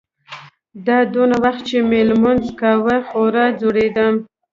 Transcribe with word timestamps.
دا 0.87 0.99
دونه 1.13 1.35
وخت 1.43 1.61
چې 1.69 1.77
مې 1.89 2.01
لمونځ 2.09 2.45
کاوه 2.59 2.95
خورا 3.07 3.45
ځورېدم. 3.59 4.15